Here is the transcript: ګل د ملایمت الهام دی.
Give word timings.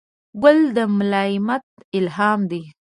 ګل 0.41 0.59
د 0.75 0.77
ملایمت 0.97 1.65
الهام 1.97 2.39
دی. 2.51 2.61